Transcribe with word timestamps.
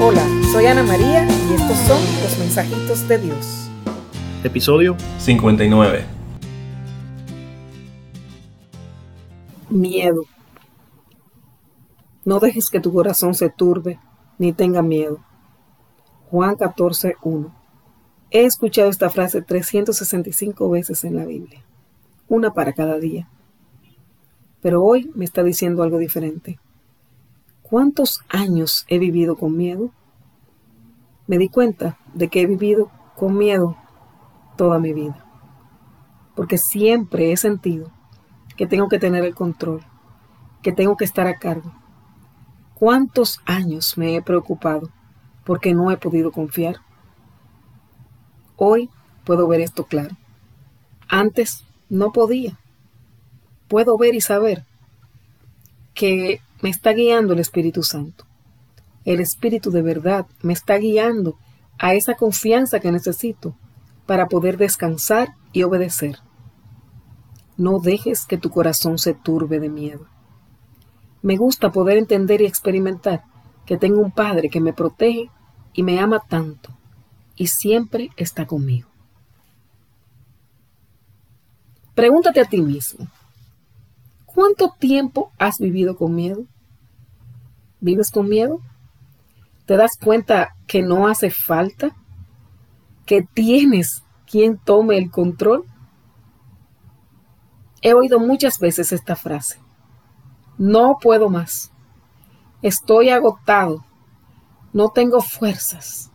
Hola, 0.00 0.26
soy 0.50 0.66
Ana 0.66 0.82
María 0.82 1.24
y 1.24 1.54
estos 1.54 1.78
son 1.86 2.00
los 2.22 2.38
mensajitos 2.38 3.06
de 3.06 3.16
Dios. 3.16 3.70
Episodio 4.42 4.96
59. 5.18 6.04
Miedo. 9.70 10.24
No 12.24 12.40
dejes 12.40 12.70
que 12.70 12.80
tu 12.80 12.92
corazón 12.92 13.34
se 13.34 13.50
turbe 13.50 14.00
ni 14.36 14.52
tenga 14.52 14.82
miedo. 14.82 15.20
Juan 16.28 16.56
14, 16.56 17.14
1. 17.22 17.54
He 18.32 18.44
escuchado 18.44 18.90
esta 18.90 19.10
frase 19.10 19.42
365 19.42 20.70
veces 20.70 21.04
en 21.04 21.14
la 21.14 21.24
Biblia, 21.24 21.62
una 22.28 22.52
para 22.52 22.72
cada 22.72 22.98
día. 22.98 23.28
Pero 24.60 24.82
hoy 24.82 25.12
me 25.14 25.24
está 25.24 25.44
diciendo 25.44 25.84
algo 25.84 25.98
diferente. 25.98 26.58
¿Cuántos 27.74 28.20
años 28.28 28.86
he 28.86 29.00
vivido 29.00 29.34
con 29.34 29.56
miedo? 29.56 29.90
Me 31.26 31.38
di 31.38 31.48
cuenta 31.48 31.98
de 32.14 32.28
que 32.28 32.42
he 32.42 32.46
vivido 32.46 32.88
con 33.16 33.36
miedo 33.36 33.76
toda 34.56 34.78
mi 34.78 34.92
vida, 34.92 35.26
porque 36.36 36.56
siempre 36.56 37.32
he 37.32 37.36
sentido 37.36 37.90
que 38.56 38.68
tengo 38.68 38.88
que 38.88 39.00
tener 39.00 39.24
el 39.24 39.34
control, 39.34 39.84
que 40.62 40.70
tengo 40.70 40.96
que 40.96 41.04
estar 41.04 41.26
a 41.26 41.40
cargo. 41.40 41.72
¿Cuántos 42.74 43.40
años 43.44 43.98
me 43.98 44.14
he 44.14 44.22
preocupado 44.22 44.90
porque 45.44 45.74
no 45.74 45.90
he 45.90 45.96
podido 45.96 46.30
confiar? 46.30 46.76
Hoy 48.54 48.88
puedo 49.24 49.48
ver 49.48 49.60
esto 49.60 49.86
claro. 49.86 50.16
Antes 51.08 51.66
no 51.88 52.12
podía. 52.12 52.56
Puedo 53.66 53.98
ver 53.98 54.14
y 54.14 54.20
saber 54.20 54.64
que 55.92 56.40
me 56.64 56.70
está 56.70 56.94
guiando 56.94 57.34
el 57.34 57.40
Espíritu 57.40 57.82
Santo. 57.82 58.24
El 59.04 59.20
Espíritu 59.20 59.70
de 59.70 59.82
verdad 59.82 60.26
me 60.40 60.54
está 60.54 60.78
guiando 60.78 61.36
a 61.78 61.92
esa 61.92 62.14
confianza 62.14 62.80
que 62.80 62.90
necesito 62.90 63.54
para 64.06 64.28
poder 64.28 64.56
descansar 64.56 65.34
y 65.52 65.62
obedecer. 65.62 66.20
No 67.58 67.80
dejes 67.80 68.24
que 68.24 68.38
tu 68.38 68.48
corazón 68.48 68.96
se 68.96 69.12
turbe 69.12 69.60
de 69.60 69.68
miedo. 69.68 70.06
Me 71.20 71.36
gusta 71.36 71.70
poder 71.70 71.98
entender 71.98 72.40
y 72.40 72.46
experimentar 72.46 73.24
que 73.66 73.76
tengo 73.76 74.00
un 74.00 74.10
Padre 74.10 74.48
que 74.48 74.62
me 74.62 74.72
protege 74.72 75.28
y 75.74 75.82
me 75.82 76.00
ama 76.00 76.22
tanto 76.26 76.70
y 77.36 77.48
siempre 77.48 78.08
está 78.16 78.46
conmigo. 78.46 78.88
Pregúntate 81.94 82.40
a 82.40 82.46
ti 82.46 82.62
mismo, 82.62 83.06
¿cuánto 84.24 84.72
tiempo 84.78 85.30
has 85.38 85.58
vivido 85.58 85.98
con 85.98 86.14
miedo? 86.14 86.46
¿Vives 87.84 88.10
con 88.10 88.28
miedo? 88.28 88.60
¿Te 89.66 89.76
das 89.76 89.98
cuenta 90.02 90.56
que 90.66 90.82
no 90.82 91.06
hace 91.06 91.30
falta? 91.30 91.94
¿Que 93.06 93.22
tienes 93.22 94.02
quien 94.26 94.58
tome 94.58 94.96
el 94.96 95.10
control? 95.10 95.64
He 97.82 97.92
oído 97.92 98.18
muchas 98.18 98.58
veces 98.58 98.92
esta 98.92 99.16
frase. 99.16 99.60
No 100.56 100.98
puedo 101.00 101.28
más. 101.28 101.70
Estoy 102.62 103.10
agotado. 103.10 103.84
No 104.72 104.88
tengo 104.88 105.20
fuerzas 105.20 106.10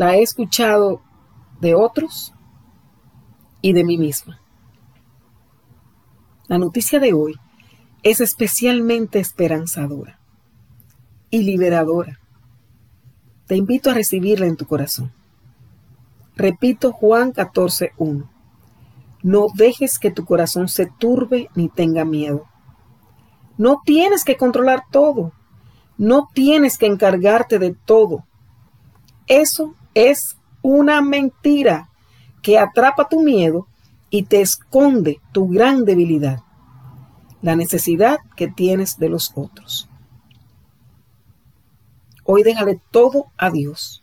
la 0.00 0.16
he 0.16 0.22
escuchado 0.22 1.02
de 1.60 1.74
otros 1.74 2.32
y 3.60 3.74
de 3.74 3.84
mí 3.84 3.98
misma. 3.98 4.40
La 6.46 6.56
noticia 6.56 6.98
de 6.98 7.12
hoy 7.12 7.34
es 8.02 8.20
especialmente 8.20 9.18
esperanzadora 9.18 10.18
y 11.30 11.42
liberadora. 11.42 12.20
Te 13.46 13.56
invito 13.56 13.90
a 13.90 13.94
recibirla 13.94 14.46
en 14.46 14.56
tu 14.56 14.66
corazón. 14.66 15.12
Repito 16.36 16.92
Juan 16.92 17.32
14.1. 17.32 18.28
No 19.22 19.46
dejes 19.54 19.98
que 19.98 20.10
tu 20.10 20.24
corazón 20.24 20.68
se 20.68 20.86
turbe 20.86 21.48
ni 21.54 21.68
tenga 21.68 22.04
miedo. 22.04 22.46
No 23.58 23.82
tienes 23.84 24.24
que 24.24 24.36
controlar 24.36 24.84
todo. 24.90 25.32
No 25.98 26.30
tienes 26.32 26.78
que 26.78 26.86
encargarte 26.86 27.58
de 27.58 27.74
todo. 27.84 28.24
Eso 29.26 29.74
es 29.94 30.38
una 30.62 31.02
mentira 31.02 31.90
que 32.42 32.58
atrapa 32.58 33.08
tu 33.08 33.22
miedo 33.22 33.66
y 34.08 34.24
te 34.24 34.40
esconde 34.40 35.20
tu 35.32 35.48
gran 35.48 35.84
debilidad, 35.84 36.40
la 37.42 37.56
necesidad 37.56 38.18
que 38.36 38.48
tienes 38.48 38.98
de 38.98 39.08
los 39.08 39.32
otros. 39.34 39.88
Hoy 42.24 42.42
déjale 42.42 42.80
todo 42.90 43.26
a 43.36 43.50
Dios. 43.50 44.02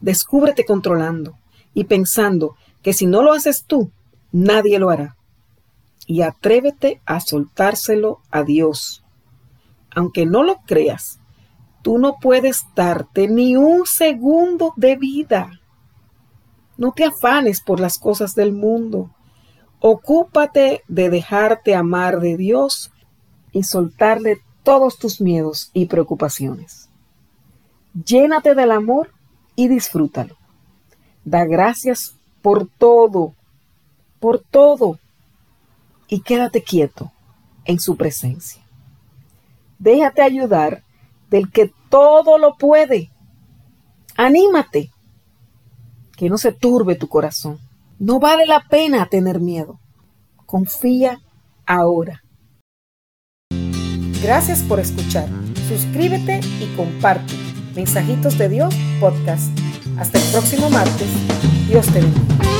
Descúbrete 0.00 0.64
controlando 0.64 1.38
y 1.74 1.84
pensando 1.84 2.56
que 2.82 2.92
si 2.92 3.06
no 3.06 3.22
lo 3.22 3.32
haces 3.32 3.64
tú, 3.64 3.90
nadie 4.32 4.78
lo 4.78 4.90
hará. 4.90 5.16
Y 6.06 6.22
atrévete 6.22 7.00
a 7.04 7.20
soltárselo 7.20 8.20
a 8.30 8.42
Dios. 8.42 9.02
Aunque 9.90 10.26
no 10.26 10.42
lo 10.42 10.58
creas, 10.66 11.18
Tú 11.82 11.98
no 11.98 12.16
puedes 12.20 12.66
darte 12.74 13.28
ni 13.28 13.56
un 13.56 13.86
segundo 13.86 14.72
de 14.76 14.96
vida. 14.96 15.50
No 16.76 16.92
te 16.92 17.04
afanes 17.04 17.60
por 17.60 17.80
las 17.80 17.98
cosas 17.98 18.34
del 18.34 18.52
mundo. 18.52 19.10
Ocúpate 19.80 20.82
de 20.88 21.10
dejarte 21.10 21.74
amar 21.74 22.20
de 22.20 22.36
Dios 22.36 22.90
y 23.52 23.62
soltarle 23.62 24.40
todos 24.62 24.98
tus 24.98 25.20
miedos 25.20 25.70
y 25.72 25.86
preocupaciones. 25.86 26.88
Llénate 28.04 28.54
del 28.54 28.72
amor 28.72 29.12
y 29.56 29.68
disfrútalo. 29.68 30.36
Da 31.24 31.44
gracias 31.44 32.16
por 32.42 32.68
todo, 32.68 33.34
por 34.20 34.40
todo, 34.40 34.98
y 36.08 36.20
quédate 36.20 36.62
quieto 36.62 37.12
en 37.64 37.78
su 37.78 37.96
presencia. 37.96 38.62
Déjate 39.78 40.22
ayudar 40.22 40.82
del 41.30 41.50
que 41.50 41.72
todo 41.88 42.38
lo 42.38 42.56
puede. 42.56 43.10
Anímate, 44.16 44.90
que 46.16 46.28
no 46.28 46.38
se 46.38 46.52
turbe 46.52 46.96
tu 46.96 47.08
corazón. 47.08 47.58
No 47.98 48.20
vale 48.20 48.46
la 48.46 48.64
pena 48.68 49.08
tener 49.08 49.40
miedo. 49.40 49.80
Confía 50.46 51.20
ahora. 51.66 52.22
Gracias 54.22 54.62
por 54.62 54.78
escuchar. 54.78 55.28
Suscríbete 55.68 56.40
y 56.60 56.76
comparte. 56.76 57.34
Mensajitos 57.74 58.38
de 58.38 58.48
Dios 58.48 58.74
podcast. 59.00 59.50
Hasta 59.98 60.18
el 60.18 60.30
próximo 60.30 60.70
martes. 60.70 61.08
Dios 61.68 61.86
te 61.86 62.00
bendiga. 62.00 62.57